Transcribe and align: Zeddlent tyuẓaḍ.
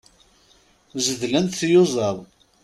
Zeddlent 1.05 1.55
tyuẓaḍ. 1.59 2.17